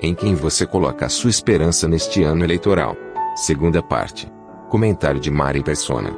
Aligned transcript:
Em 0.00 0.14
quem 0.14 0.36
você 0.36 0.64
coloca 0.64 1.06
a 1.06 1.08
sua 1.08 1.28
esperança 1.28 1.88
neste 1.88 2.22
ano 2.22 2.44
eleitoral? 2.44 2.96
Segunda 3.34 3.82
parte. 3.82 4.30
Comentário 4.68 5.18
de 5.18 5.28
Mari 5.28 5.60
Persona. 5.60 6.14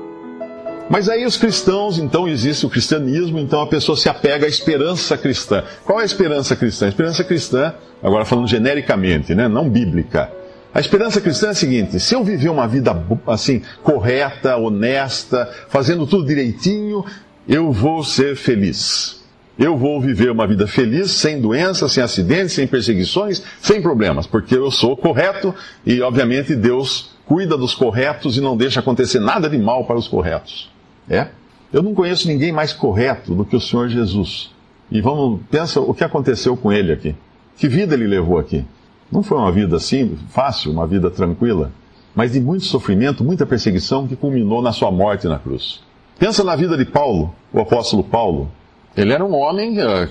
Mas 0.91 1.09
aí 1.09 1.25
os 1.25 1.39
cristãos, 1.39 1.99
então 1.99 2.29
existe 2.29 2.67
o 2.67 2.69
cristianismo, 2.69 3.39
então 3.39 3.63
a 3.63 3.67
pessoa 3.67 3.97
se 3.97 4.07
apega 4.07 4.45
à 4.45 4.49
esperança 4.49 5.17
cristã. 5.17 5.65
Qual 5.83 5.99
é 5.99 6.03
a 6.03 6.05
esperança 6.05 6.55
cristã? 6.55 6.87
A 6.87 6.89
esperança 6.91 7.25
cristã, 7.25 7.73
agora 8.03 8.27
falando 8.27 8.49
genericamente, 8.49 9.35
né, 9.35 9.49
não 9.49 9.67
bíblica. 9.67 10.31
A 10.75 10.81
esperança 10.81 11.19
cristã 11.19 11.47
é 11.47 11.51
a 11.51 11.55
seguinte: 11.55 11.99
se 11.99 12.15
eu 12.15 12.23
viver 12.23 12.51
uma 12.51 12.69
vida 12.69 12.95
assim 13.27 13.63
correta, 13.83 14.59
honesta, 14.59 15.51
fazendo 15.69 16.07
tudo 16.07 16.27
direitinho, 16.27 17.03
eu 17.49 17.73
vou 17.73 18.05
ser 18.05 18.37
feliz. 18.37 19.20
Eu 19.61 19.77
vou 19.77 20.01
viver 20.01 20.31
uma 20.31 20.47
vida 20.47 20.67
feliz, 20.67 21.11
sem 21.11 21.39
doenças, 21.39 21.93
sem 21.93 22.03
acidentes, 22.03 22.55
sem 22.55 22.67
perseguições, 22.67 23.43
sem 23.61 23.83
problemas, 23.83 24.27
porque 24.27 24.57
eu 24.57 24.71
sou 24.71 24.97
correto 24.97 25.55
e, 25.85 26.01
obviamente, 26.01 26.57
Deus 26.57 27.11
cuida 27.27 27.59
dos 27.59 27.75
corretos 27.75 28.39
e 28.39 28.41
não 28.41 28.57
deixa 28.57 28.81
acontecer 28.81 29.21
nada 29.21 29.51
de 29.51 29.59
mal 29.59 29.85
para 29.85 29.99
os 29.99 30.09
corretos. 30.09 30.71
É? 31.07 31.29
Eu 31.71 31.83
não 31.83 31.95
conheço 31.95 32.27
ninguém 32.27 32.51
mais 32.51 32.73
correto 32.73 33.35
do 33.35 33.45
que 33.45 33.55
o 33.55 33.61
Senhor 33.61 33.87
Jesus. 33.91 34.51
E 34.91 35.03
vamos, 35.03 35.41
pensa 35.51 35.79
o 35.79 35.93
que 35.93 36.05
aconteceu 36.05 36.57
com 36.57 36.73
ele 36.73 36.91
aqui. 36.91 37.15
Que 37.59 37.69
vida 37.69 37.95
ele 37.95 38.07
levou 38.07 38.39
aqui? 38.39 38.65
Não 39.13 39.23
foi 39.23 39.37
uma 39.37 39.53
vida 39.53 39.77
assim, 39.77 40.17
fácil, 40.31 40.73
uma 40.73 40.87
vida 40.87 41.11
tranquila, 41.11 41.71
mas 42.15 42.33
de 42.33 42.41
muito 42.41 42.65
sofrimento, 42.65 43.23
muita 43.23 43.45
perseguição 43.45 44.09
que 44.09 44.17
culminou 44.17 44.63
na 44.63 44.73
sua 44.73 44.91
morte 44.91 45.29
na 45.29 45.39
cruz. 45.39 45.83
Pensa 46.19 46.43
na 46.43 46.57
vida 46.57 46.79
de 46.79 46.87
Paulo, 46.87 47.35
o 47.53 47.61
apóstolo 47.61 48.03
Paulo. 48.03 48.51
Ele 48.97 49.13
era 49.13 49.25
um 49.25 49.35
homem, 49.35 49.81
eh, 49.81 50.09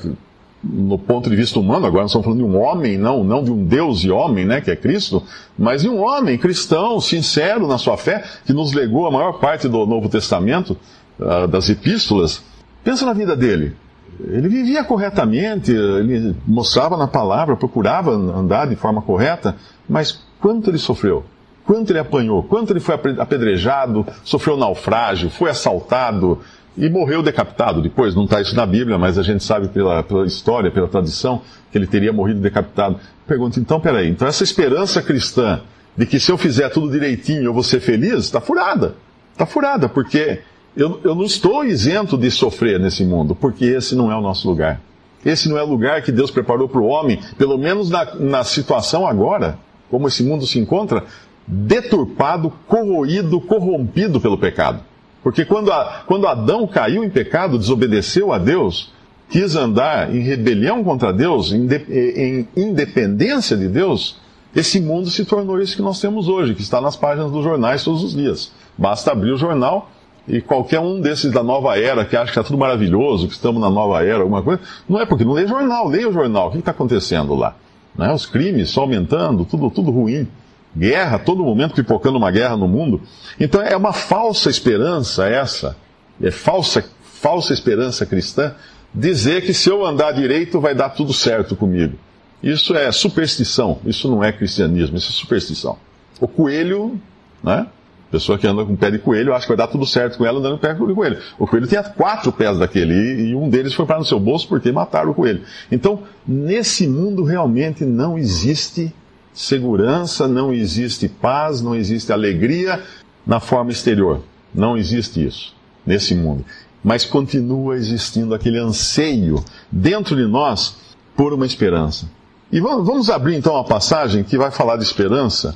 no 0.63 0.97
ponto 0.97 1.30
de 1.30 1.35
vista 1.35 1.59
humano, 1.59 1.85
agora 1.85 2.03
nós 2.03 2.11
estamos 2.11 2.25
falando 2.25 2.39
de 2.39 2.45
um 2.45 2.59
homem, 2.59 2.97
não, 2.97 3.23
não 3.23 3.44
de 3.44 3.52
um 3.52 3.63
Deus 3.63 4.03
e 4.03 4.09
homem, 4.09 4.45
né, 4.45 4.61
que 4.61 4.72
é 4.72 4.75
Cristo, 4.75 5.23
mas 5.58 5.81
de 5.81 5.89
um 5.89 6.02
homem 6.02 6.38
cristão, 6.38 7.00
sincero 7.00 7.67
na 7.67 7.77
sua 7.77 7.97
fé, 7.97 8.23
que 8.45 8.53
nos 8.53 8.73
legou 8.73 9.07
a 9.07 9.11
maior 9.11 9.33
parte 9.39 9.67
do 9.67 9.85
Novo 9.85 10.09
Testamento, 10.09 10.77
uh, 11.19 11.47
das 11.47 11.69
epístolas. 11.69 12.44
Pensa 12.83 13.05
na 13.05 13.13
vida 13.13 13.35
dele. 13.35 13.75
Ele 14.19 14.50
vivia 14.50 14.83
corretamente, 14.83 15.72
ele 15.72 16.35
mostrava 16.45 16.97
na 16.97 17.07
palavra, 17.07 17.55
procurava 17.55 18.11
andar 18.11 18.67
de 18.67 18.75
forma 18.75 19.02
correta, 19.02 19.55
mas 19.88 20.23
quanto 20.41 20.69
ele 20.69 20.77
sofreu? 20.77 21.23
Quanto 21.66 21.91
ele 21.91 22.00
apanhou? 22.00 22.44
Quanto 22.44 22.73
ele 22.73 22.80
foi 22.80 22.95
apedrejado, 22.95 24.05
sofreu 24.23 24.57
naufrágio, 24.57 25.30
foi 25.30 25.52
assaltado, 25.52 26.39
e 26.80 26.89
morreu 26.89 27.22
decapitado 27.22 27.81
depois. 27.81 28.16
Não 28.16 28.23
está 28.23 28.41
isso 28.41 28.55
na 28.55 28.66
Bíblia, 28.66 28.97
mas 28.97 29.17
a 29.17 29.23
gente 29.23 29.44
sabe 29.44 29.67
pela, 29.67 30.02
pela, 30.02 30.25
história, 30.25 30.72
pela 30.72 30.88
tradição, 30.88 31.41
que 31.72 31.77
ele 31.77 31.85
teria 31.85 32.13
morrido 32.13 32.39
decapitado. 32.39 32.97
Pergunta, 33.27 33.59
então, 33.59 33.80
peraí, 33.80 34.09
então 34.09 34.27
essa 34.27 34.44
esperança 34.44 35.02
cristã 35.02 35.61
de 35.95 36.05
que 36.05 36.19
se 36.19 36.31
eu 36.31 36.38
fizer 36.38 36.69
tudo 36.69 36.89
direitinho 36.89 37.44
eu 37.44 37.53
vou 37.53 37.63
ser 37.63 37.81
feliz, 37.81 38.19
está 38.19 38.40
furada. 38.40 38.95
Está 39.34 39.45
furada, 39.45 39.90
porque 39.90 40.40
eu, 40.75 41.01
eu 41.03 41.13
não 41.13 41.25
estou 41.25 41.66
isento 41.66 42.17
de 42.17 42.31
sofrer 42.31 42.79
nesse 42.79 43.03
mundo, 43.03 43.35
porque 43.35 43.66
esse 43.66 43.96
não 43.96 44.09
é 44.11 44.16
o 44.16 44.22
nosso 44.22 44.47
lugar. 44.47 44.81
Esse 45.25 45.50
não 45.50 45.57
é 45.57 45.63
o 45.63 45.67
lugar 45.67 46.01
que 46.01 46.13
Deus 46.13 46.31
preparou 46.31 46.69
para 46.69 46.79
o 46.79 46.85
homem, 46.85 47.19
pelo 47.38 47.57
menos 47.57 47.90
na, 47.90 48.16
na 48.16 48.44
situação 48.46 49.06
agora, 49.06 49.59
como 49.90 50.07
esse 50.07 50.23
mundo 50.23 50.47
se 50.47 50.57
encontra, 50.57 51.03
deturpado, 51.46 52.53
corroído, 52.67 53.41
corrompido 53.41 54.22
pelo 54.22 54.38
pecado. 54.38 54.81
Porque 55.24 55.46
quando, 55.46 55.72
a, 55.72 56.03
quando 56.07 56.28
Adão 56.28 56.66
caiu 56.66 57.03
em 57.03 57.09
pecado, 57.09 57.57
desobedeceu 57.57 58.31
a 58.31 58.38
Deus, 58.38 58.91
quis 59.30 59.56
andar 59.56 60.16
em 60.16 60.19
rebelião 60.19 60.84
contra 60.84 61.12
Deus, 61.13 61.52
em, 61.52 61.68
em 61.90 62.47
independência 62.56 63.58
de 63.58 63.68
Deus, 63.68 64.18
esse 64.56 64.79
mundo 64.79 65.09
se 65.09 65.25
tornou 65.25 65.62
isso 65.62 65.75
que 65.75 65.81
nós 65.81 66.00
temos 66.00 66.28
hoje, 66.28 66.56
que 66.56 66.62
está 66.62 66.81
nas 66.81 66.96
páginas 66.96 67.31
dos 67.31 67.44
jornais 67.44 67.84
todos 67.84 68.03
os 68.03 68.16
dias. 68.16 68.52
Basta 68.78 69.12
abrir 69.12 69.31
o 69.31 69.38
jornal 69.38 69.91
e 70.28 70.41
qualquer 70.41 70.79
um 70.79 71.00
desses 71.02 71.31
da 71.31 71.44
nova 71.44 71.78
era 71.78 72.06
que 72.06 72.16
acha 72.16 72.25
que 72.25 72.31
está 72.31 72.44
tudo 72.44 72.58
maravilhoso, 72.58 73.28
que 73.28 73.34
estamos 73.34 73.62
na 73.62 73.69
nova 73.69 74.03
era, 74.03 74.19
alguma 74.19 74.41
coisa, 74.41 74.62
não 74.88 75.00
é 75.00 75.06
porque 75.06 75.25
não 75.25 75.34
lê 75.34 75.46
jornal, 75.46 75.88
leia 75.88 76.09
o 76.09 76.13
jornal. 76.13 76.47
O 76.47 76.52
que 76.52 76.59
está 76.59 76.72
acontecendo 76.72 77.35
lá? 77.35 77.56
Né? 77.96 78.12
Os 78.12 78.25
crimes 78.25 78.69
só 78.69 78.81
aumentando, 78.81 79.46
tudo, 79.46 79.69
tudo 79.69 79.91
ruim 79.91 80.28
guerra, 80.75 81.19
todo 81.19 81.44
momento 81.44 81.75
pipocando 81.75 82.18
uma 82.18 82.31
guerra 82.31 82.56
no 82.56 82.68
mundo. 82.68 83.02
Então 83.40 83.62
é 83.62 83.75
uma 83.75 83.94
falsa 83.94 84.50
esperança 84.50 85.28
essa, 85.28 85.75
é 86.22 86.31
falsa, 86.31 86.84
falsa 87.02 87.53
esperança 87.53 88.06
cristã, 88.06 88.53
dizer 88.94 89.41
que 89.44 89.53
se 89.53 89.69
eu 89.69 89.85
andar 89.85 90.12
direito 90.12 90.59
vai 90.59 90.74
dar 90.74 90.90
tudo 90.90 91.13
certo 91.13 91.56
comigo. 91.56 91.97
Isso 92.41 92.74
é 92.75 92.91
superstição, 92.91 93.79
isso 93.85 94.09
não 94.09 94.24
é 94.24 94.31
cristianismo, 94.31 94.97
isso 94.97 95.09
é 95.09 95.13
superstição. 95.13 95.78
O 96.19 96.28
coelho, 96.28 97.00
né? 97.44 97.68
Pessoa 98.12 98.40
que 98.40 98.47
anda 98.47 98.66
com 98.66 98.75
pé 98.75 98.90
de 98.90 98.97
coelho 98.97 99.35
acha 99.35 99.46
que 99.46 99.50
vai 99.50 99.58
dar 99.58 99.68
tudo 99.68 99.85
certo 99.85 100.18
com 100.18 100.25
ela 100.25 100.40
andando 100.40 100.56
com 100.56 100.62
pé 100.62 100.74
de 100.74 100.96
coelho. 100.96 101.19
O 101.38 101.46
coelho 101.46 101.68
tinha 101.68 101.84
quatro 101.84 102.31
pés 102.31 102.58
daquele 102.58 102.94
e, 102.96 103.35
um 103.35 103.47
deles 103.47 103.74
foi 103.74 103.85
para 103.85 104.00
no 104.00 104.06
seu 104.06 104.19
bolso 104.19 104.47
porque 104.47 104.72
mataram 104.72 105.12
o 105.12 105.13
coelho. 105.13 105.44
Então, 105.72 106.02
nesse 106.28 106.88
mundo 106.88 107.24
realmente 107.24 107.85
não 107.85 108.18
existe 108.18 108.91
segurança, 109.34 110.28
não 110.28 110.53
existe 110.53 111.07
paz, 111.07 111.62
não 111.62 111.75
existe 111.75 112.12
alegria 112.12 112.84
na 113.25 113.40
forma 113.40 113.72
exterior. 113.72 114.22
Não 114.53 114.78
existe 114.78 115.25
isso 115.25 115.53
nesse 115.85 116.16
mundo. 116.16 116.45
Mas 116.84 117.06
continua 117.06 117.75
existindo 117.75 118.34
aquele 118.34 118.57
anseio 118.57 119.44
dentro 119.72 120.16
de 120.16 120.25
nós 120.25 120.78
por 121.16 121.34
uma 121.34 121.45
esperança. 121.45 122.09
E 122.51 122.59
vamos, 122.59 123.09
abrir 123.09 123.35
então 123.35 123.56
a 123.57 123.63
passagem 123.63 124.23
que 124.23 124.38
vai 124.38 124.50
falar 124.50 124.78
de 124.78 124.84
esperança 124.84 125.56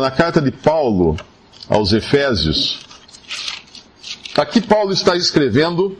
na 0.00 0.10
carta 0.10 0.40
de 0.40 0.50
Paulo 0.50 1.16
aos 1.68 1.92
Efésios. 1.92 2.80
Aqui 4.36 4.60
Paulo 4.60 4.92
está 4.92 5.16
escrevendo 5.16 5.96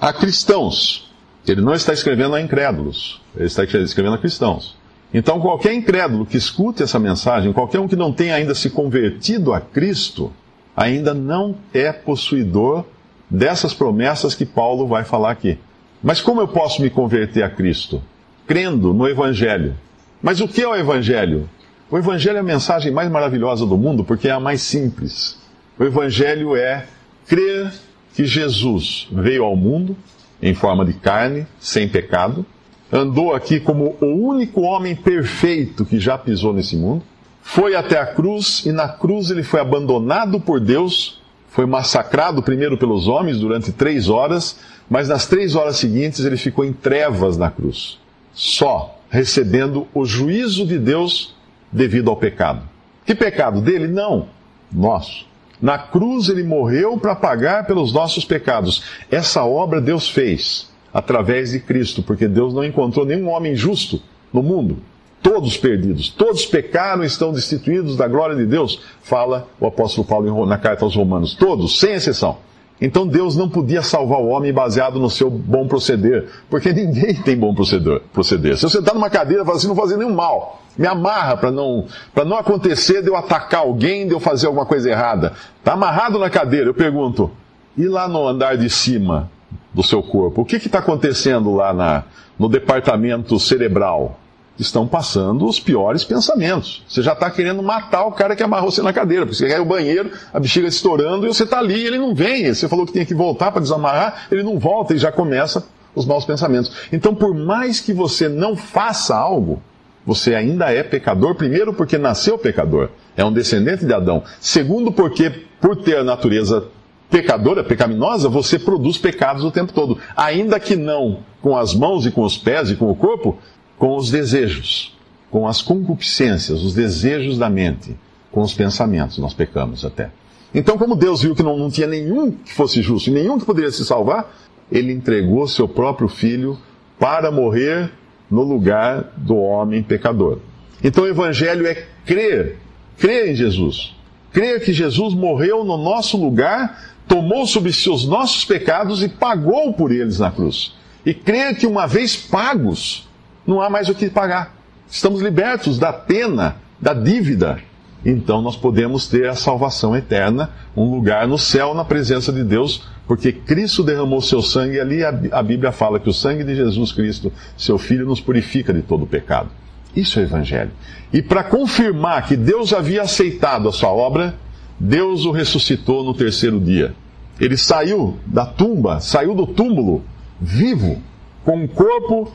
a 0.00 0.12
cristãos. 0.12 1.10
Ele 1.46 1.62
não 1.62 1.74
está 1.74 1.92
escrevendo 1.92 2.34
a 2.34 2.40
incrédulos. 2.40 3.20
Ele 3.34 3.46
está 3.46 3.64
escrevendo 3.64 4.14
a 4.14 4.18
cristãos. 4.18 4.76
Então, 5.12 5.40
qualquer 5.40 5.72
incrédulo 5.72 6.26
que 6.26 6.36
escute 6.36 6.82
essa 6.82 6.98
mensagem, 6.98 7.52
qualquer 7.52 7.80
um 7.80 7.88
que 7.88 7.96
não 7.96 8.12
tenha 8.12 8.34
ainda 8.34 8.54
se 8.54 8.68
convertido 8.68 9.54
a 9.54 9.60
Cristo, 9.60 10.32
ainda 10.76 11.14
não 11.14 11.56
é 11.72 11.92
possuidor 11.92 12.84
dessas 13.28 13.72
promessas 13.72 14.34
que 14.34 14.44
Paulo 14.44 14.86
vai 14.86 15.04
falar 15.04 15.30
aqui. 15.30 15.58
Mas 16.02 16.20
como 16.20 16.40
eu 16.40 16.48
posso 16.48 16.82
me 16.82 16.90
converter 16.90 17.42
a 17.42 17.50
Cristo? 17.50 18.02
Crendo 18.46 18.92
no 18.92 19.08
Evangelho. 19.08 19.74
Mas 20.22 20.40
o 20.40 20.48
que 20.48 20.62
é 20.62 20.68
o 20.68 20.76
Evangelho? 20.76 21.48
O 21.90 21.96
Evangelho 21.96 22.36
é 22.36 22.40
a 22.40 22.44
mensagem 22.44 22.92
mais 22.92 23.10
maravilhosa 23.10 23.66
do 23.66 23.78
mundo 23.78 24.04
porque 24.04 24.28
é 24.28 24.32
a 24.32 24.40
mais 24.40 24.60
simples. 24.60 25.38
O 25.78 25.84
Evangelho 25.84 26.54
é 26.54 26.86
crer 27.26 27.72
que 28.14 28.26
Jesus 28.26 29.08
veio 29.10 29.44
ao 29.44 29.56
mundo 29.56 29.96
em 30.40 30.54
forma 30.54 30.84
de 30.84 30.92
carne, 30.92 31.46
sem 31.58 31.88
pecado 31.88 32.44
andou 32.92 33.34
aqui 33.34 33.60
como 33.60 33.96
o 34.00 34.06
único 34.06 34.62
homem 34.62 34.94
perfeito 34.94 35.84
que 35.84 35.98
já 35.98 36.16
pisou 36.16 36.52
nesse 36.52 36.76
mundo, 36.76 37.02
foi 37.42 37.74
até 37.74 37.98
a 37.98 38.06
cruz 38.06 38.64
e 38.66 38.72
na 38.72 38.88
cruz 38.88 39.30
ele 39.30 39.42
foi 39.42 39.60
abandonado 39.60 40.40
por 40.40 40.60
Deus, 40.60 41.20
foi 41.48 41.66
massacrado 41.66 42.42
primeiro 42.42 42.76
pelos 42.76 43.08
homens 43.08 43.38
durante 43.38 43.72
três 43.72 44.08
horas, 44.08 44.58
mas 44.88 45.08
nas 45.08 45.26
três 45.26 45.54
horas 45.54 45.76
seguintes 45.76 46.24
ele 46.24 46.36
ficou 46.36 46.64
em 46.64 46.72
trevas 46.72 47.36
na 47.36 47.50
cruz, 47.50 47.98
só 48.32 48.98
recebendo 49.10 49.86
o 49.94 50.04
juízo 50.04 50.66
de 50.66 50.78
Deus 50.78 51.34
devido 51.72 52.10
ao 52.10 52.16
pecado. 52.16 52.62
Que 53.04 53.14
pecado 53.14 53.60
dele? 53.60 53.88
Não, 53.88 54.28
nosso. 54.70 55.26
Na 55.60 55.78
cruz 55.78 56.28
ele 56.28 56.42
morreu 56.42 56.98
para 56.98 57.16
pagar 57.16 57.66
pelos 57.66 57.92
nossos 57.92 58.24
pecados. 58.24 58.84
Essa 59.10 59.44
obra 59.44 59.80
Deus 59.80 60.08
fez 60.08 60.68
através 60.98 61.52
de 61.52 61.60
Cristo, 61.60 62.02
porque 62.02 62.26
Deus 62.26 62.52
não 62.52 62.64
encontrou 62.64 63.06
nenhum 63.06 63.30
homem 63.30 63.54
justo 63.54 64.02
no 64.32 64.42
mundo. 64.42 64.78
Todos 65.22 65.56
perdidos, 65.56 66.10
todos 66.10 66.44
pecaram 66.44 67.04
e 67.04 67.06
estão 67.06 67.32
destituídos 67.32 67.96
da 67.96 68.08
glória 68.08 68.34
de 68.34 68.44
Deus, 68.44 68.80
fala 69.02 69.48
o 69.60 69.66
apóstolo 69.66 70.06
Paulo 70.06 70.44
na 70.44 70.58
carta 70.58 70.84
aos 70.84 70.96
Romanos. 70.96 71.34
Todos, 71.34 71.78
sem 71.78 71.94
exceção. 71.94 72.38
Então 72.80 73.06
Deus 73.06 73.36
não 73.36 73.48
podia 73.48 73.82
salvar 73.82 74.20
o 74.20 74.28
homem 74.28 74.52
baseado 74.52 74.98
no 74.98 75.08
seu 75.08 75.30
bom 75.30 75.68
proceder, 75.68 76.28
porque 76.50 76.72
ninguém 76.74 77.14
tem 77.14 77.36
bom 77.36 77.54
proceder. 77.54 78.00
proceder. 78.12 78.56
Se 78.56 78.62
você 78.62 78.78
está 78.78 78.92
numa 78.92 79.10
cadeira 79.10 79.42
e 79.42 79.46
fala 79.46 79.56
assim, 79.56 79.68
não 79.68 79.76
fazer 79.76 79.96
nenhum 79.96 80.14
mal, 80.14 80.62
me 80.76 80.86
amarra 80.86 81.36
para 81.36 81.52
não, 81.52 81.86
não 82.26 82.36
acontecer 82.36 83.02
de 83.02 83.08
eu 83.08 83.16
atacar 83.16 83.60
alguém, 83.60 84.06
de 84.06 84.14
eu 84.14 84.20
fazer 84.20 84.48
alguma 84.48 84.66
coisa 84.66 84.90
errada. 84.90 85.32
Está 85.58 85.74
amarrado 85.74 86.18
na 86.18 86.28
cadeira, 86.28 86.70
eu 86.70 86.74
pergunto, 86.74 87.30
e 87.76 87.86
lá 87.86 88.08
no 88.08 88.26
andar 88.26 88.56
de 88.56 88.68
cima 88.68 89.30
do 89.72 89.82
seu 89.82 90.02
corpo, 90.02 90.42
o 90.42 90.44
que 90.44 90.56
está 90.56 90.78
acontecendo 90.78 91.54
lá 91.54 91.72
na, 91.72 92.04
no 92.38 92.48
departamento 92.48 93.38
cerebral? 93.38 94.18
estão 94.58 94.86
passando 94.86 95.46
os 95.46 95.60
piores 95.60 96.04
pensamentos. 96.04 96.82
Você 96.88 97.02
já 97.02 97.12
está 97.12 97.30
querendo 97.30 97.62
matar 97.62 98.04
o 98.04 98.12
cara 98.12 98.34
que 98.34 98.42
amarrou 98.42 98.70
você 98.70 98.82
na 98.82 98.92
cadeira, 98.92 99.24
porque 99.24 99.36
você 99.36 99.46
quer 99.46 99.60
o 99.60 99.64
banheiro, 99.64 100.10
a 100.32 100.40
bexiga 100.40 100.66
estourando 100.66 101.26
e 101.26 101.28
você 101.28 101.44
está 101.44 101.58
ali 101.58 101.82
e 101.82 101.86
ele 101.86 101.98
não 101.98 102.14
vem. 102.14 102.52
Você 102.52 102.68
falou 102.68 102.84
que 102.84 102.92
tinha 102.92 103.06
que 103.06 103.14
voltar 103.14 103.52
para 103.52 103.62
desamarrar, 103.62 104.26
ele 104.30 104.42
não 104.42 104.58
volta 104.58 104.94
e 104.94 104.98
já 104.98 105.12
começa 105.12 105.64
os 105.94 106.04
maus 106.04 106.24
pensamentos. 106.24 106.72
Então, 106.92 107.14
por 107.14 107.34
mais 107.34 107.80
que 107.80 107.92
você 107.92 108.28
não 108.28 108.56
faça 108.56 109.16
algo, 109.16 109.62
você 110.04 110.34
ainda 110.34 110.72
é 110.72 110.82
pecador, 110.82 111.34
primeiro 111.34 111.72
porque 111.72 111.98
nasceu 111.98 112.38
pecador, 112.38 112.88
é 113.16 113.24
um 113.24 113.32
descendente 113.32 113.84
de 113.84 113.92
Adão. 113.92 114.22
Segundo, 114.40 114.90
porque 114.90 115.30
por 115.60 115.76
ter 115.76 115.98
a 115.98 116.04
natureza 116.04 116.66
pecadora, 117.10 117.64
pecaminosa, 117.64 118.28
você 118.28 118.58
produz 118.58 118.98
pecados 118.98 119.44
o 119.44 119.50
tempo 119.50 119.72
todo. 119.72 119.98
Ainda 120.16 120.60
que 120.60 120.76
não 120.76 121.20
com 121.40 121.56
as 121.56 121.74
mãos 121.74 122.06
e 122.06 122.10
com 122.10 122.22
os 122.22 122.36
pés 122.36 122.70
e 122.70 122.76
com 122.76 122.90
o 122.90 122.94
corpo, 122.94 123.38
com 123.78 123.96
os 123.96 124.10
desejos, 124.10 124.96
com 125.30 125.46
as 125.46 125.62
concupiscências, 125.62 126.62
os 126.62 126.74
desejos 126.74 127.38
da 127.38 127.48
mente, 127.48 127.96
com 128.30 128.42
os 128.42 128.52
pensamentos. 128.52 129.18
Nós 129.18 129.34
pecamos 129.34 129.84
até. 129.84 130.10
Então, 130.54 130.78
como 130.78 130.96
Deus 130.96 131.22
viu 131.22 131.34
que 131.34 131.42
não, 131.42 131.56
não 131.56 131.70
tinha 131.70 131.86
nenhum 131.86 132.32
que 132.32 132.52
fosse 132.52 132.80
justo 132.80 133.10
nenhum 133.10 133.38
que 133.38 133.44
poderia 133.44 133.70
se 133.70 133.84
salvar, 133.84 134.34
ele 134.70 134.92
entregou 134.92 135.46
seu 135.46 135.68
próprio 135.68 136.08
filho 136.08 136.58
para 136.98 137.30
morrer 137.30 137.90
no 138.30 138.42
lugar 138.42 139.12
do 139.16 139.36
homem 139.36 139.82
pecador. 139.82 140.38
Então, 140.82 141.04
o 141.04 141.08
evangelho 141.08 141.66
é 141.66 141.86
crer, 142.04 142.56
crer 142.98 143.30
em 143.30 143.34
Jesus. 143.34 143.94
Crer 144.32 144.64
que 144.64 144.72
Jesus 144.72 145.14
morreu 145.14 145.64
no 145.64 145.76
nosso 145.76 146.16
lugar, 146.16 146.96
tomou 147.06 147.46
sobre 147.46 147.72
si 147.72 147.88
os 147.88 148.06
nossos 148.06 148.44
pecados 148.44 149.02
e 149.02 149.08
pagou 149.08 149.72
por 149.72 149.90
eles 149.90 150.18
na 150.18 150.30
cruz. 150.30 150.74
E 151.04 151.14
crer 151.14 151.56
que 151.56 151.66
uma 151.66 151.86
vez 151.86 152.16
pagos, 152.16 153.08
não 153.46 153.60
há 153.60 153.70
mais 153.70 153.88
o 153.88 153.94
que 153.94 154.10
pagar. 154.10 154.54
Estamos 154.90 155.22
libertos 155.22 155.78
da 155.78 155.92
pena, 155.92 156.56
da 156.80 156.92
dívida. 156.92 157.58
Então 158.04 158.40
nós 158.42 158.56
podemos 158.56 159.06
ter 159.08 159.28
a 159.28 159.34
salvação 159.34 159.96
eterna, 159.96 160.50
um 160.76 160.90
lugar 160.90 161.26
no 161.26 161.38
céu 161.38 161.74
na 161.74 161.84
presença 161.84 162.32
de 162.32 162.44
Deus, 162.44 162.86
porque 163.06 163.32
Cristo 163.32 163.82
derramou 163.82 164.20
seu 164.20 164.42
sangue 164.42 164.78
ali 164.78 165.02
a 165.02 165.42
Bíblia 165.42 165.72
fala 165.72 165.98
que 165.98 166.08
o 166.08 166.12
sangue 166.12 166.44
de 166.44 166.54
Jesus 166.54 166.92
Cristo, 166.92 167.32
seu 167.56 167.78
Filho, 167.78 168.06
nos 168.06 168.20
purifica 168.20 168.72
de 168.72 168.82
todo 168.82 169.04
o 169.04 169.06
pecado. 169.06 169.48
Isso 169.94 170.20
é 170.20 170.22
Evangelho. 170.22 170.70
E 171.12 171.22
para 171.22 171.42
confirmar 171.42 172.26
que 172.26 172.36
Deus 172.36 172.72
havia 172.72 173.02
aceitado 173.02 173.68
a 173.68 173.72
sua 173.72 173.90
obra, 173.90 174.34
Deus 174.78 175.24
o 175.24 175.32
ressuscitou 175.32 176.04
no 176.04 176.14
terceiro 176.14 176.60
dia. 176.60 176.94
Ele 177.40 177.56
saiu 177.56 178.18
da 178.26 178.46
tumba, 178.46 179.00
saiu 179.00 179.34
do 179.34 179.46
túmulo, 179.46 180.04
vivo, 180.40 181.00
com 181.44 181.56
um 181.56 181.66
corpo 181.66 182.30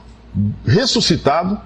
ressuscitado, 0.66 1.60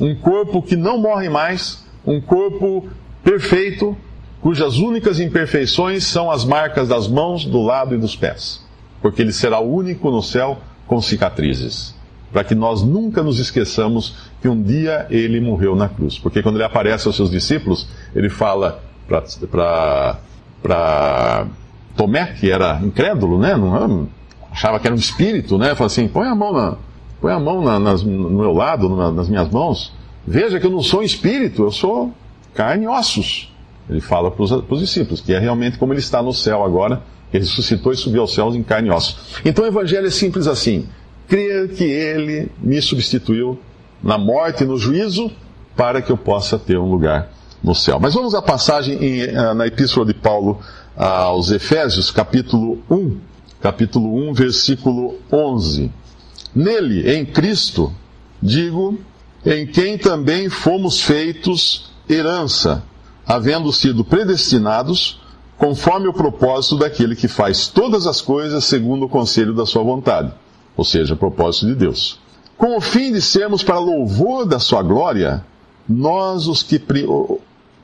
um 0.00 0.14
corpo 0.14 0.62
que 0.62 0.76
não 0.76 0.98
morre 0.98 1.28
mais, 1.28 1.84
um 2.06 2.20
corpo 2.20 2.88
perfeito, 3.22 3.96
cujas 4.40 4.76
únicas 4.76 5.18
imperfeições 5.18 6.04
são 6.04 6.30
as 6.30 6.44
marcas 6.44 6.88
das 6.88 7.08
mãos, 7.08 7.44
do 7.44 7.62
lado 7.62 7.94
e 7.94 7.98
dos 7.98 8.14
pés. 8.14 8.64
Porque 9.00 9.22
ele 9.22 9.32
será 9.32 9.58
o 9.60 9.74
único 9.74 10.10
no 10.10 10.22
céu 10.22 10.58
com 10.86 11.00
cicatrizes. 11.00 11.95
Para 12.32 12.44
que 12.44 12.54
nós 12.54 12.82
nunca 12.82 13.22
nos 13.22 13.38
esqueçamos 13.38 14.14
que 14.42 14.48
um 14.48 14.60
dia 14.60 15.06
ele 15.10 15.40
morreu 15.40 15.76
na 15.76 15.88
cruz. 15.88 16.18
Porque 16.18 16.42
quando 16.42 16.56
ele 16.56 16.64
aparece 16.64 17.06
aos 17.06 17.16
seus 17.16 17.30
discípulos, 17.30 17.88
ele 18.14 18.28
fala 18.28 18.82
para 19.08 20.18
Tomé, 21.96 22.34
que 22.38 22.50
era 22.50 22.80
incrédulo, 22.82 23.38
né? 23.38 23.56
Não, 23.56 24.08
achava 24.50 24.78
que 24.78 24.86
era 24.86 24.94
um 24.94 24.98
espírito, 24.98 25.56
né? 25.56 25.74
Fala 25.74 25.86
assim: 25.86 26.08
põe 26.08 26.26
a 26.26 26.34
mão 26.34 26.52
na, 26.52 26.76
Põe 27.20 27.32
a 27.32 27.40
mão 27.40 27.62
na, 27.62 27.78
nas, 27.78 28.02
no 28.02 28.30
meu 28.30 28.52
lado, 28.52 28.88
nas 29.12 29.28
minhas 29.28 29.50
mãos. 29.50 29.92
Veja 30.26 30.60
que 30.60 30.66
eu 30.66 30.70
não 30.70 30.82
sou 30.82 31.02
espírito, 31.02 31.62
eu 31.62 31.70
sou 31.70 32.12
carne 32.54 32.84
e 32.84 32.88
ossos. 32.88 33.52
Ele 33.88 34.00
fala 34.00 34.30
para 34.30 34.42
os 34.42 34.80
discípulos, 34.80 35.20
que 35.20 35.32
é 35.32 35.38
realmente 35.38 35.78
como 35.78 35.92
ele 35.92 36.00
está 36.00 36.22
no 36.22 36.32
céu 36.32 36.64
agora. 36.64 37.02
Ele 37.32 37.44
ressuscitou 37.44 37.92
e 37.92 37.96
subiu 37.96 38.22
aos 38.22 38.34
céus 38.34 38.54
em 38.54 38.62
carne 38.62 38.88
e 38.88 38.90
ossos. 38.90 39.40
Então 39.44 39.64
o 39.64 39.68
evangelho 39.68 40.06
é 40.06 40.10
simples 40.10 40.46
assim: 40.46 40.86
crer 41.28 41.68
que 41.70 41.84
ele 41.84 42.50
me 42.62 42.80
substituiu 42.80 43.58
na 44.02 44.18
morte 44.18 44.64
e 44.64 44.66
no 44.66 44.76
juízo 44.76 45.30
para 45.76 46.00
que 46.00 46.10
eu 46.10 46.16
possa 46.16 46.58
ter 46.58 46.78
um 46.78 46.90
lugar 46.90 47.30
no 47.62 47.74
céu. 47.74 47.98
Mas 48.00 48.14
vamos 48.14 48.34
à 48.34 48.42
passagem 48.42 48.96
em, 49.02 49.20
eh, 49.22 49.54
na 49.54 49.66
epístola 49.66 50.06
de 50.06 50.14
Paulo 50.14 50.60
aos 50.96 51.50
Efésios, 51.50 52.10
capítulo 52.10 52.82
1, 52.90 53.18
capítulo 53.60 54.28
1, 54.30 54.32
versículo 54.32 55.16
11. 55.30 55.90
Nele, 56.54 57.10
em 57.10 57.26
Cristo, 57.26 57.92
digo, 58.40 58.98
em 59.44 59.66
quem 59.66 59.98
também 59.98 60.48
fomos 60.48 61.02
feitos 61.02 61.90
herança, 62.08 62.82
havendo 63.26 63.72
sido 63.72 64.04
predestinados, 64.04 65.20
conforme 65.58 66.08
o 66.08 66.12
propósito 66.12 66.78
daquele 66.78 67.16
que 67.16 67.28
faz 67.28 67.66
todas 67.66 68.06
as 68.06 68.20
coisas 68.20 68.64
segundo 68.64 69.06
o 69.06 69.08
conselho 69.08 69.54
da 69.54 69.66
sua 69.66 69.82
vontade, 69.82 70.32
ou 70.76 70.84
seja, 70.84 71.16
propósito 71.16 71.66
de 71.66 71.74
Deus. 71.74 72.20
Com 72.56 72.76
o 72.76 72.80
fim 72.80 73.12
de 73.12 73.20
sermos 73.20 73.62
para 73.62 73.78
louvor 73.78 74.46
da 74.46 74.58
sua 74.58 74.82
glória, 74.82 75.44
nós 75.88 76.46
os 76.46 76.62
que, 76.62 76.80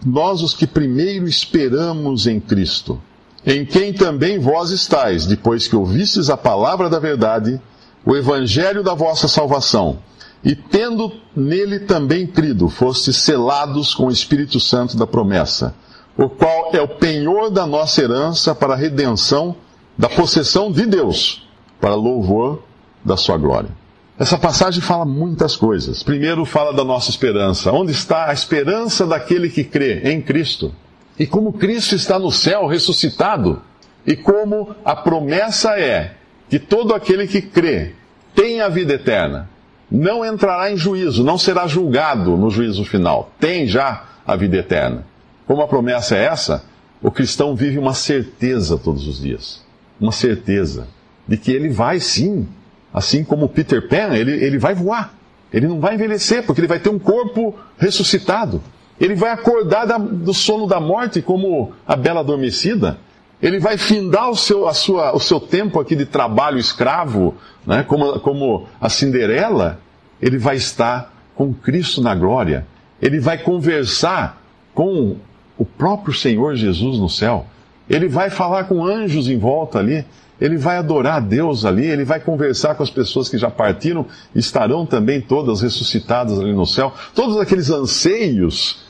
nós 0.05 0.43
os 0.43 0.55
que 0.55 0.67
primeiro 0.67 1.27
esperamos 1.27 2.27
em 2.27 2.41
Cristo, 2.41 3.01
em 3.45 3.65
quem 3.65 3.93
também 3.93 4.39
vós 4.39 4.71
estáis, 4.71 5.27
depois 5.27 5.69
que 5.69 5.77
ouvistes 5.77 6.31
a 6.31 6.37
palavra 6.37 6.89
da 6.89 6.99
verdade, 6.99 7.61
o 8.05 8.17
evangelho 8.17 8.83
da 8.83 8.95
vossa 8.95 9.29
salvação, 9.29 9.99
e 10.45 10.57
tendo 10.57 11.13
nele 11.37 11.81
também 11.81 12.27
crido, 12.27 12.69
fostes 12.69 13.17
selados 13.17 13.95
com 13.95 14.07
o 14.07 14.11
Espírito 14.11 14.59
Santo 14.59 14.97
da 14.97 15.07
promessa, 15.07 15.75
o 16.17 16.29
qual 16.29 16.71
é 16.73 16.81
o 16.81 16.89
penhor 16.89 17.51
da 17.51 17.67
nossa 17.67 18.03
herança 18.03 18.55
para 18.55 18.75
a 18.75 18.77
redenção 18.77 19.55
da 19.97 20.09
possessão 20.09 20.73
de 20.73 20.85
Deus, 20.87 21.47
para 21.81 21.95
louvor 21.95 22.63
da 23.05 23.17
sua 23.17 23.37
glória. 23.37 23.71
Essa 24.19 24.39
passagem 24.39 24.81
fala 24.81 25.05
muitas 25.05 25.57
coisas. 25.57 26.03
Primeiro, 26.03 26.45
fala 26.45 26.73
da 26.73 26.85
nossa 26.85 27.11
esperança. 27.11 27.73
Onde 27.73 27.93
está 27.93 28.29
a 28.29 28.33
esperança 28.33 29.07
daquele 29.07 29.49
que 29.49 29.65
crê 29.65 30.01
em 30.05 30.21
Cristo? 30.21 30.73
E 31.19 31.27
como 31.27 31.53
Cristo 31.53 31.95
está 31.95 32.19
no 32.19 32.31
céu 32.31 32.67
ressuscitado, 32.67 33.63
e 34.07 34.17
como 34.17 34.75
a 34.85 34.97
promessa 34.97 35.79
é 35.79 36.15
que 36.49 36.59
todo 36.59 36.95
aquele 36.95 37.27
que 37.27 37.41
crê 37.41 37.95
tem 38.35 38.61
a 38.61 38.69
vida 38.69 38.95
eterna, 38.95 39.49
não 39.91 40.25
entrará 40.25 40.71
em 40.71 40.77
juízo, 40.77 41.23
não 41.23 41.37
será 41.37 41.67
julgado 41.67 42.37
no 42.37 42.51
juízo 42.51 42.85
final, 42.85 43.31
tem 43.39 43.67
já 43.67 44.05
a 44.27 44.35
vida 44.37 44.57
eterna. 44.57 45.05
Como 45.47 45.63
a 45.63 45.69
promessa 45.69 46.17
é 46.17 46.25
essa, 46.25 46.65
o 47.03 47.11
cristão 47.11 47.55
vive 47.55 47.79
uma 47.79 47.95
certeza 47.95 48.79
todos 48.79 49.07
os 49.07 49.21
dias. 49.21 49.63
Uma 50.01 50.13
certeza 50.13 50.87
de 51.27 51.37
que 51.37 51.53
ele 51.53 51.69
vai 51.69 52.01
sim, 52.01 52.49
assim 52.93 53.25
como 53.25 53.49
Peter 53.49 53.89
Pan, 53.89 54.15
ele, 54.15 54.33
ele 54.33 54.59
vai 54.59 54.75
voar. 54.75 55.15
Ele 55.53 55.67
não 55.69 55.81
vai 55.81 55.95
envelhecer, 55.95 56.45
porque 56.45 56.61
ele 56.61 56.69
vai 56.69 56.79
ter 56.79 56.89
um 56.89 56.99
corpo 56.99 57.55
ressuscitado. 57.79 58.63
Ele 58.99 59.15
vai 59.15 59.31
acordar 59.31 59.85
da, 59.85 59.99
do 59.99 60.33
sono 60.33 60.67
da 60.67 60.81
morte 60.81 61.21
como 61.21 61.73
a 61.87 61.97
bela 61.97 62.21
adormecida. 62.21 62.99
Ele 63.41 63.59
vai 63.59 63.77
findar 63.77 64.31
o 64.31 64.37
seu, 64.37 64.69
a 64.69 64.73
sua, 64.73 65.15
o 65.15 65.19
seu 65.19 65.41
tempo 65.41 65.81
aqui 65.81 65.97
de 65.97 66.07
trabalho 66.07 66.59
escravo, 66.59 67.35
né? 67.67 67.83
como, 67.83 68.21
como 68.21 68.69
a 68.81 68.89
Cinderela. 68.89 69.81
Ele 70.21 70.39
vai 70.39 70.57
estar 70.57 71.13
com 71.35 71.53
Cristo 71.53 72.01
na 72.01 72.15
glória. 72.15 72.65
Ele 73.01 73.19
vai 73.19 73.37
conversar 73.39 74.41
com 74.73 75.17
o 75.59 75.65
próprio 75.65 76.15
Senhor 76.15 76.55
Jesus 76.55 76.99
no 76.99 77.09
céu. 77.09 77.47
Ele 77.91 78.09
vai 78.09 78.31
falar 78.31 78.65
com 78.65 78.87
anjos 78.87 79.29
em 79.29 79.39
volta 79.39 79.79
ali. 79.81 80.05
Ele 80.43 80.57
vai 80.57 80.77
adorar 80.77 81.19
a 81.19 81.21
Deus 81.21 81.65
ali. 81.65 81.87
Ele 81.87 82.05
vai 82.05 82.19
conversar 82.19 82.75
com 82.75 82.83
as 82.83 82.91
pessoas 82.91 83.29
que 83.29 83.39
já 83.39 83.49
partiram. 83.49 84.05
Estarão 84.35 84.85
também 84.85 85.21
todas 85.21 85.61
ressuscitadas 85.61 86.41
ali 86.41 86.53
no 86.53 86.67
céu. 86.67 86.93
Todos 87.15 87.37
aqueles 87.39 87.71
anseios 87.71 88.83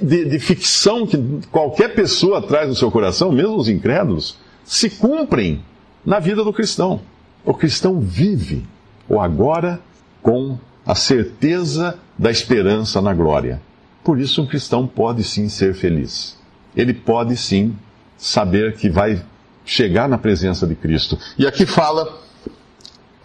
de, 0.00 0.24
de 0.24 0.38
ficção 0.38 1.04
que 1.04 1.18
qualquer 1.50 1.96
pessoa 1.96 2.40
traz 2.40 2.68
no 2.68 2.76
seu 2.76 2.92
coração, 2.92 3.32
mesmo 3.32 3.56
os 3.56 3.68
incrédulos, 3.68 4.36
se 4.64 4.88
cumprem 4.88 5.64
na 6.06 6.20
vida 6.20 6.44
do 6.44 6.52
cristão. 6.52 7.00
O 7.44 7.52
cristão 7.52 7.98
vive 7.98 8.64
o 9.08 9.18
agora 9.18 9.80
com 10.22 10.56
a 10.86 10.94
certeza 10.94 11.98
da 12.16 12.30
esperança 12.30 13.02
na 13.02 13.12
glória. 13.12 13.60
Por 14.04 14.20
isso, 14.20 14.40
um 14.42 14.46
cristão 14.46 14.86
pode 14.86 15.24
sim 15.24 15.48
ser 15.48 15.74
feliz. 15.74 16.38
Ele 16.76 16.94
pode 16.94 17.36
sim 17.36 17.74
saber 18.16 18.76
que 18.76 18.88
vai 18.88 19.20
chegar 19.64 20.08
na 20.08 20.18
presença 20.18 20.66
de 20.66 20.74
Cristo. 20.74 21.18
E 21.38 21.46
aqui 21.46 21.66
fala 21.66 22.24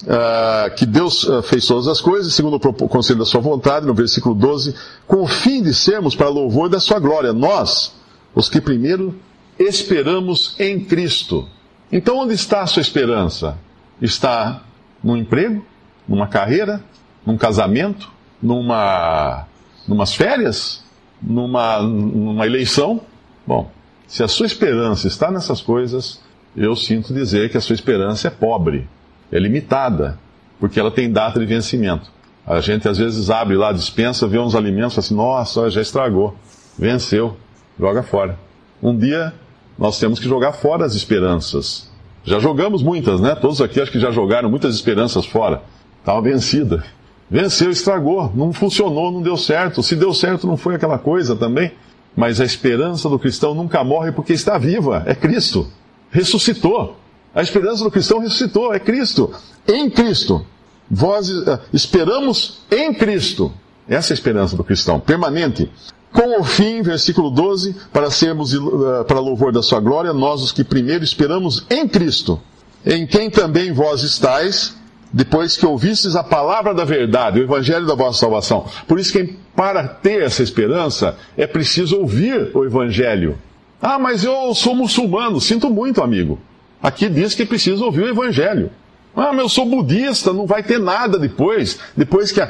Uh, 0.02 0.74
que 0.78 0.86
Deus 0.86 1.26
uh, 1.26 1.42
fez 1.42 1.66
todas 1.66 1.86
as 1.86 2.00
coisas, 2.00 2.34
segundo 2.34 2.56
o 2.56 2.88
conselho 2.88 3.20
da 3.20 3.26
sua 3.26 3.42
vontade, 3.42 3.86
no 3.86 3.94
versículo 3.94 4.34
12, 4.34 4.74
com 5.06 5.24
o 5.24 5.28
fim 5.28 5.62
de 5.62 5.74
sermos 5.74 6.16
para 6.16 6.30
louvor 6.30 6.70
da 6.70 6.80
sua 6.80 7.00
glória. 7.00 7.34
Nós, 7.34 7.94
os 8.34 8.48
que 8.48 8.62
primeiro 8.62 9.20
esperamos 9.60 10.56
em 10.58 10.80
Cristo. 10.80 11.46
Então, 11.92 12.20
onde 12.20 12.34
está 12.34 12.62
a 12.62 12.68
sua 12.68 12.82
esperança? 12.82 13.58
Está 14.02 14.64
num 15.04 15.18
emprego? 15.18 15.66
Numa 16.08 16.28
carreira? 16.28 16.82
Num 17.26 17.36
casamento? 17.36 18.10
Numa, 18.42 19.46
numas 19.86 20.14
férias? 20.14 20.82
Numa, 21.22 21.82
numa 21.82 22.46
eleição? 22.46 23.02
Bom, 23.46 23.70
se 24.08 24.24
a 24.24 24.30
sua 24.30 24.46
esperança 24.46 25.08
está 25.08 25.30
nessas 25.30 25.60
coisas, 25.60 26.22
eu 26.56 26.76
sinto 26.76 27.14
dizer 27.14 27.50
que 27.50 27.58
a 27.58 27.62
sua 27.62 27.74
esperança 27.74 28.28
é 28.28 28.32
pobre 28.32 28.88
é 29.32 29.40
limitada, 29.40 30.18
porque 30.60 30.80
ela 30.80 30.92
tem 30.92 31.12
data 31.12 31.40
de 31.40 31.46
vencimento. 31.46 32.12
A 32.46 32.60
gente 32.60 32.88
às 32.88 32.98
vezes 32.98 33.30
abre 33.30 33.56
lá 33.56 33.70
a 33.70 33.74
dispensa, 33.74 34.28
vê 34.28 34.40
uns 34.40 34.56
alimentos 34.56 34.94
e 34.94 34.96
fala 34.96 35.06
assim, 35.06 35.16
nossa, 35.16 35.70
já 35.70 35.82
estragou, 35.82 36.36
venceu, 36.78 37.38
joga 37.80 38.02
fora. 38.02 38.38
Um 38.82 38.98
dia 38.98 39.34
nós 39.78 40.00
temos 40.00 40.20
que 40.20 40.28
jogar 40.28 40.54
fora 40.54 40.86
as 40.86 40.96
esperanças. 40.96 41.90
Já 42.24 42.40
jogamos 42.40 42.84
muitas, 42.84 43.22
né? 43.22 43.36
Todos 43.36 43.62
aqui 43.62 43.80
acho 43.80 43.92
que 43.92 44.00
já 44.00 44.12
jogaram 44.12 44.50
muitas 44.50 44.76
esperanças 44.76 45.26
fora. 45.26 45.62
Estava 46.00 46.22
vencida. 46.22 46.84
Venceu, 47.30 47.70
estragou, 47.70 48.32
não 48.36 48.52
funcionou, 48.52 49.12
não 49.12 49.22
deu 49.22 49.38
certo. 49.38 49.84
Se 49.84 49.96
deu 49.96 50.14
certo, 50.14 50.48
não 50.48 50.58
foi 50.58 50.76
aquela 50.76 50.98
coisa 50.98 51.36
também. 51.36 51.72
Mas 52.16 52.42
a 52.42 52.46
esperança 52.46 53.08
do 53.08 53.20
cristão 53.20 53.54
nunca 53.54 53.84
morre 53.84 54.12
porque 54.12 54.34
está 54.34 54.58
viva, 54.58 55.04
é 55.06 55.14
Cristo. 55.14 55.68
Ressuscitou. 56.12 56.98
A 57.34 57.42
esperança 57.42 57.84
do 57.84 57.92
cristão 57.92 58.20
ressuscitou, 58.20 58.74
é 58.74 58.80
Cristo. 58.80 59.32
Em 59.68 59.90
Cristo. 59.90 60.46
Vós 60.90 61.30
uh, 61.30 61.60
esperamos 61.72 62.62
em 62.72 62.94
Cristo. 62.94 63.54
Essa 63.88 64.12
é 64.12 64.14
a 64.14 64.18
esperança 64.18 64.56
do 64.56 64.64
cristão, 64.64 65.00
permanente. 65.00 65.72
Com 66.12 66.40
o 66.40 66.44
fim, 66.44 66.82
versículo 66.82 67.30
12, 67.30 67.76
para 67.94 68.10
sermos 68.10 68.54
uh, 68.54 69.06
para 69.08 69.20
louvor 69.20 69.52
da 69.52 69.62
sua 69.62 69.80
glória, 69.80 70.12
nós 70.12 70.42
os 70.42 70.52
que 70.52 70.64
primeiro 70.64 71.04
esperamos 71.04 71.66
em 71.70 71.88
Cristo, 71.88 72.42
em 72.84 73.06
quem 73.06 73.30
também 73.30 73.72
vós 73.72 74.02
estáis, 74.02 74.76
depois 75.14 75.56
que 75.56 75.66
ouvistes 75.66 76.16
a 76.16 76.24
palavra 76.24 76.74
da 76.74 76.84
verdade, 76.84 77.40
o 77.40 77.44
evangelho 77.44 77.86
da 77.86 77.96
vossa 77.96 78.20
salvação. 78.20 78.66
Por 78.88 79.00
isso 79.00 79.12
que 79.12 79.36
para 79.56 79.88
ter 79.88 80.24
essa 80.24 80.42
esperança 80.42 81.16
é 81.38 81.46
preciso 81.46 81.98
ouvir 81.98 82.52
o 82.56 82.66
evangelho. 82.66 83.38
Ah, 83.82 83.98
mas 83.98 84.24
eu 84.24 84.54
sou 84.54 84.76
muçulmano, 84.76 85.40
sinto 85.40 85.70
muito, 85.70 86.02
amigo. 86.04 86.40
Aqui 86.82 87.10
diz 87.10 87.34
que 87.34 87.46
precisa 87.46 87.84
ouvir 87.84 88.04
o 88.04 88.10
Evangelho. 88.10 88.72
Ah, 89.16 89.32
mas 89.32 89.40
eu 89.40 89.50
sou 89.50 89.66
budista, 89.66 90.32
não 90.32 90.46
vai 90.46 90.64
ter 90.64 90.80
nada 90.80 91.18
depois. 91.18 91.80
Depois 91.96 92.32
que, 92.32 92.42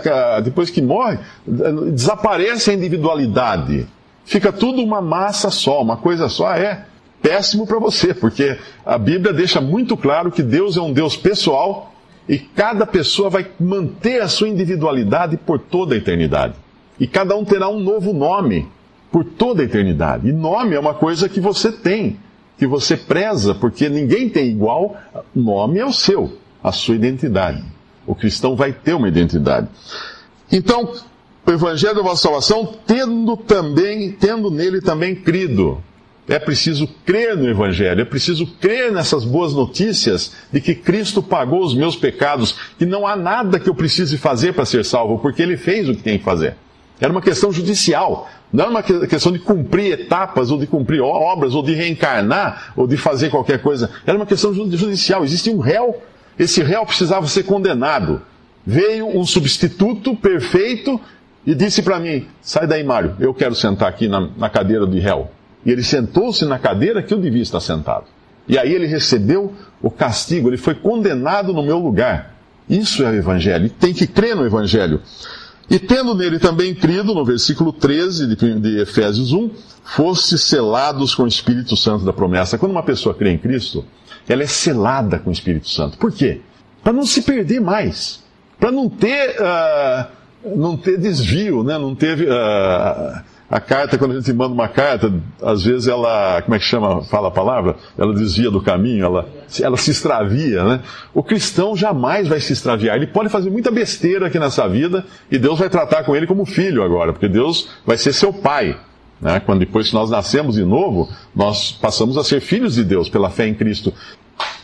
depois 0.44 0.70
que 0.70 0.82
morre, 0.82 1.20
desaparece 1.46 2.72
a 2.72 2.74
individualidade. 2.74 3.88
Fica 4.26 4.52
tudo 4.52 4.82
uma 4.82 5.02
massa 5.02 5.50
só, 5.50 5.82
uma 5.82 5.98
coisa 5.98 6.30
só. 6.30 6.52
É 6.52 6.86
péssimo 7.22 7.66
para 7.66 7.80
você, 7.80 8.14
porque 8.14 8.58
a 8.86 8.98
Bíblia 8.98 9.34
deixa 9.34 9.60
muito 9.60 9.98
claro 9.98 10.32
que 10.32 10.44
Deus 10.44 10.78
é 10.78 10.82
um 10.82 10.94
Deus 10.94 11.16
pessoal 11.16 11.94
e 12.28 12.38
cada 12.38 12.86
pessoa 12.86 13.30
vai 13.30 13.48
manter 13.60 14.22
a 14.22 14.28
sua 14.28 14.48
individualidade 14.48 15.38
por 15.38 15.60
toda 15.60 15.96
a 15.96 15.98
eternidade. 15.98 16.54
E 17.00 17.08
cada 17.08 17.36
um 17.36 17.44
terá 17.44 17.68
um 17.68 17.80
novo 17.80 18.14
nome 18.14 18.68
por 19.12 19.24
toda 19.24 19.62
a 19.62 19.66
eternidade. 19.66 20.28
E 20.28 20.32
nome 20.32 20.76
é 20.76 20.80
uma 20.80 20.94
coisa 20.94 21.28
que 21.28 21.40
você 21.40 21.72
tem 21.72 22.18
que 22.60 22.68
você 22.68 22.98
preza, 22.98 23.56
porque 23.56 23.88
ninguém 23.88 24.28
tem 24.30 24.50
igual, 24.50 24.98
nome 25.34 25.80
é 25.80 25.86
o 25.86 25.94
seu, 25.94 26.38
a 26.62 26.74
sua 26.74 26.94
identidade. 26.94 27.64
O 28.06 28.14
cristão 28.14 28.54
vai 28.54 28.74
ter 28.74 28.94
uma 28.94 29.08
identidade. 29.08 29.70
Então, 30.52 30.94
o 31.46 31.52
Evangelho 31.52 31.96
da 31.96 32.02
vossa 32.02 32.24
salvação, 32.24 32.76
tendo 32.86 33.38
também, 33.38 34.12
tendo 34.12 34.52
nele 34.52 34.82
também 34.82 35.16
crido. 35.16 35.82
É 36.28 36.38
preciso 36.38 36.88
crer 37.06 37.36
no 37.38 37.50
Evangelho, 37.50 38.02
é 38.02 38.06
preciso 38.06 38.46
crer 38.60 38.92
nessas 38.92 39.24
boas 39.24 39.54
notícias 39.54 40.34
de 40.52 40.60
que 40.60 40.76
Cristo 40.76 41.24
pagou 41.24 41.64
os 41.64 41.74
meus 41.74 41.96
pecados, 41.96 42.56
que 42.78 42.86
não 42.86 43.08
há 43.08 43.16
nada 43.16 43.60
que 43.60 43.70
eu 43.70 43.74
precise 43.74 44.18
fazer 44.18 44.54
para 44.54 44.66
ser 44.66 44.84
salvo, 44.84 45.18
porque 45.18 45.42
Ele 45.42 45.58
fez 45.58 45.88
o 45.88 45.96
que 45.96 46.04
tem 46.04 46.20
que 46.20 46.24
fazer. 46.24 46.56
Era 47.00 47.12
uma 47.12 47.22
questão 47.22 47.52
judicial. 47.52 48.30
Não 48.52 48.64
era 48.64 48.72
uma 48.72 48.84
questão 48.84 49.32
de 49.32 49.40
cumprir 49.40 49.94
etapas, 49.94 50.52
ou 50.52 50.58
de 50.58 50.68
cumprir 50.68 51.02
obras, 51.02 51.56
ou 51.56 51.64
de 51.64 51.74
reencarnar, 51.74 52.74
ou 52.76 52.88
de 52.88 52.98
fazer 52.98 53.30
qualquer 53.30 53.62
coisa. 53.62 53.90
Era 54.06 54.18
uma 54.18 54.26
questão 54.26 54.54
judicial. 54.54 55.24
Existia 55.24 55.54
um 55.54 55.60
réu. 55.60 56.02
Esse 56.38 56.62
réu 56.64 56.86
precisava 56.86 57.28
ser 57.28 57.44
condenado. 57.44 58.22
Veio 58.66 59.08
um 59.08 59.26
substituto 59.26 60.16
perfeito 60.16 61.00
e 61.46 61.56
disse 61.56 61.82
para 61.82 62.00
mim: 62.00 62.28
sai 62.42 62.68
daí, 62.68 62.84
Mário, 62.84 63.16
eu 63.20 63.34
quero 63.34 63.56
sentar 63.56 63.88
aqui 63.88 64.08
na, 64.08 64.30
na 64.38 64.50
cadeira 64.50 64.86
de 64.86 65.00
réu. 65.00 65.30
E 65.66 65.72
ele 65.72 65.84
sentou-se 65.84 66.46
na 66.46 66.60
cadeira 66.60 67.02
que 67.02 67.14
eu 67.14 67.20
devia 67.20 67.42
estar 67.42 67.60
sentado. 67.60 68.06
E 68.48 68.58
aí 68.58 68.74
ele 68.74 68.88
recebeu 68.88 69.54
o 69.82 69.92
castigo, 69.92 70.50
ele 70.50 70.58
foi 70.58 70.74
condenado 70.74 71.54
no 71.54 71.62
meu 71.62 71.78
lugar. 71.78 72.36
Isso 72.70 73.04
é 73.04 73.10
o 73.10 73.16
Evangelho. 73.16 73.70
Tem 73.70 73.94
que 73.94 74.08
crer 74.08 74.36
no 74.36 74.46
Evangelho. 74.46 75.02
E 75.70 75.78
tendo 75.78 76.16
nele 76.16 76.40
também 76.40 76.74
crido, 76.74 77.14
no 77.14 77.24
versículo 77.24 77.72
13 77.72 78.36
de, 78.36 78.80
Efésios 78.82 79.32
1, 79.32 79.52
fosse 79.84 80.38
selados 80.38 81.14
com 81.14 81.24
o 81.24 81.28
Espírito 81.28 81.76
Santo 81.78 82.04
da 82.04 82.12
promessa. 82.12 82.58
Quando 82.58 82.72
uma 82.72 82.84
pessoa 82.84 83.14
crê 83.14 83.32
em 83.32 83.38
Cristo, 83.38 83.86
ela 84.28 84.42
é 84.42 84.48
selada 84.48 85.20
com 85.20 85.30
o 85.30 85.34
Espírito 85.34 85.70
Santo. 85.70 85.98
Por 85.98 86.12
quê? 86.12 86.42
Para 86.84 86.94
não 86.94 87.06
se 87.06 87.22
perder 87.22 87.60
mais. 87.60 88.24
Para 88.60 88.72
não 88.72 88.90
ter, 88.90 89.38
uh, 89.40 90.08
não 90.58 90.76
ter 90.76 90.98
desvio, 90.98 91.64
né? 91.64 91.78
não 91.78 91.94
ter 91.94 92.22
uh, 92.22 93.22
a 93.50 93.60
carta, 93.60 93.98
quando 93.98 94.12
a 94.12 94.16
gente 94.20 94.32
manda 94.32 94.54
uma 94.54 94.68
carta, 94.68 95.12
às 95.42 95.64
vezes 95.64 95.88
ela, 95.88 96.40
como 96.44 96.54
é 96.54 96.60
que 96.60 96.66
chama, 96.66 97.04
fala 97.06 97.30
a 97.30 97.32
palavra? 97.32 97.76
Ela 97.98 98.14
desvia 98.14 98.52
do 98.52 98.62
caminho, 98.62 99.04
ela, 99.04 99.28
ela 99.60 99.76
se 99.76 99.90
extravia, 99.90 100.64
né? 100.64 100.82
O 101.16 101.24
cristão 101.24 101.76
jamais 101.76 102.28
vai 102.28 102.40
se 102.40 102.54
extraviar. 102.54 102.96
Ele 102.96 103.08
pode 103.08 103.28
fazer 103.30 103.50
muita 103.50 103.72
besteira 103.72 104.28
aqui 104.28 104.38
nessa 104.38 104.68
vida 104.68 105.04
e 105.32 105.40
Deus 105.40 105.58
vai 105.58 105.68
tratar 105.68 106.04
com 106.04 106.16
ele 106.16 106.28
como 106.28 106.46
filho 106.46 106.84
agora, 106.84 107.12
porque 107.12 107.28
Deus 107.28 107.70
vai 107.84 107.98
ser 107.98 108.14
seu 108.14 108.32
pai. 108.32 108.78
Né? 109.20 109.40
Quando 109.40 109.60
depois 109.60 109.90
que 109.90 109.96
nós 109.96 110.12
nascemos 110.12 110.54
de 110.56 110.64
novo, 110.64 111.10
nós 111.36 111.72
passamos 111.72 112.20
a 112.20 112.24
ser 112.24 112.42
filhos 112.42 112.76
de 112.76 112.84
Deus 112.84 113.10
pela 113.10 113.32
fé 113.32 113.48
em 113.48 113.56
Cristo. 113.56 113.92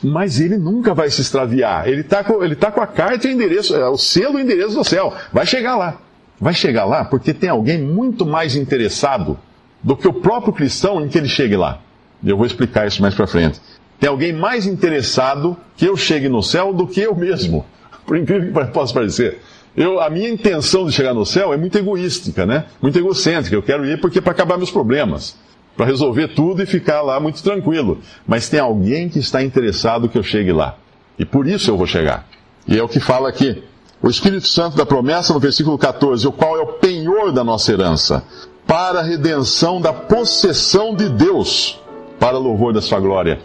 Mas 0.04 0.40
ele 0.40 0.58
nunca 0.58 0.94
vai 0.94 1.10
se 1.10 1.22
extraviar. 1.22 1.88
Ele 1.88 2.02
está 2.02 2.24
com, 2.24 2.44
ele 2.44 2.56
tá 2.56 2.72
com 2.72 2.82
a 2.82 2.88
carta 2.88 3.28
e 3.28 3.32
o 3.32 3.34
endereço, 3.34 3.76
é, 3.76 3.90
o 3.90 3.98
selo 3.98 4.38
e 4.38 4.44
o 4.44 4.46
endereço 4.46 4.76
do 4.76 4.84
céu. 4.84 5.12
Vai 5.34 5.48
chegar 5.48 5.76
lá 5.76 6.05
vai 6.40 6.54
chegar 6.54 6.86
lá 6.86 7.06
porque 7.06 7.34
tem 7.34 7.50
alguém 7.50 7.82
muito 7.82 8.26
mais 8.26 8.56
interessado 8.56 9.38
do 9.82 9.96
que 9.96 10.08
o 10.08 10.14
próprio 10.14 10.54
cristão 10.54 11.04
em 11.04 11.08
que 11.08 11.18
ele 11.18 11.28
chegue 11.28 11.56
lá. 11.56 11.80
Eu 12.24 12.38
vou 12.38 12.46
explicar 12.46 12.88
isso 12.88 13.02
mais 13.02 13.14
para 13.14 13.28
frente. 13.28 13.60
Tem 14.00 14.10
alguém 14.10 14.34
mais 14.34 14.66
interessado 14.66 15.56
que 15.78 15.86
eu 15.86 15.96
chegue 15.96 16.28
no 16.28 16.42
céu 16.42 16.74
do 16.74 16.88
que 16.88 17.02
eu 17.02 17.16
mesmo. 17.16 17.66
Por 18.06 18.18
incrível 18.18 18.66
que 18.66 18.72
possa 18.72 18.94
parecer. 18.94 19.40
Eu, 19.76 20.00
a 20.00 20.10
minha 20.10 20.30
intenção 20.30 20.86
de 20.86 20.92
chegar 20.92 21.14
no 21.14 21.26
céu 21.26 21.54
é 21.54 21.58
muito 21.58 21.78
egoística, 21.78 22.46
né? 22.46 22.66
Muito 22.82 22.98
egocêntrica. 22.98 23.56
Eu 23.56 23.64
quero 23.64 23.86
ir 23.86 24.00
porque 24.00 24.20
é 24.20 24.22
para 24.22 24.32
acabar 24.32 24.58
meus 24.58 24.72
problemas, 24.72 25.38
para 25.76 25.86
resolver 25.86 26.30
tudo 26.30 26.64
e 26.64 26.66
ficar 26.66 27.02
lá 27.02 27.20
muito 27.20 27.44
tranquilo. 27.44 28.00
Mas 28.26 28.48
tem 28.48 28.60
alguém 28.60 29.10
que 29.10 29.20
está 29.20 29.44
interessado 29.44 30.08
que 30.08 30.18
eu 30.18 30.24
chegue 30.24 30.54
lá. 30.54 30.78
E 31.20 31.26
por 31.26 31.46
isso 31.46 31.70
eu 31.70 31.78
vou 31.78 31.86
chegar. 31.86 32.26
E 32.68 32.78
é 32.78 32.84
o 32.84 32.88
que 32.88 33.00
fala 33.00 33.30
aqui 33.30 33.64
o 34.02 34.10
Espírito 34.10 34.48
Santo 34.48 34.78
da 34.78 34.86
promessa, 34.86 35.34
no 35.34 35.40
versículo 35.40 35.78
14, 35.78 36.28
o 36.28 36.32
qual 36.32 36.58
é 36.58 36.62
o 36.62 36.74
penhor 36.74 37.32
da 37.32 37.44
nossa 37.44 37.72
herança, 37.72 38.24
para 38.68 39.00
a 39.00 39.04
redenção 39.04 39.80
da 39.80 39.94
possessão 39.94 40.96
de 40.96 41.10
Deus, 41.10 41.80
para 42.20 42.38
louvor 42.38 42.74
da 42.74 42.82
sua 42.82 43.00
glória. 43.00 43.40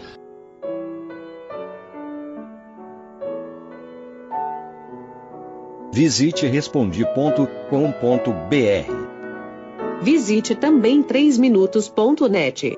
Visite 5.93 6.47
respondi.com.br. 6.47 7.51
Visite 10.01 10.55
também 10.55 11.03
3minutos.net. 11.03 12.77